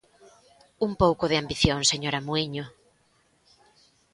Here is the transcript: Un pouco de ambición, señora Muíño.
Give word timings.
Un 0.87 0.91
pouco 1.01 1.23
de 1.27 1.39
ambición, 1.41 1.79
señora 1.91 2.23
Muíño. 2.27 2.65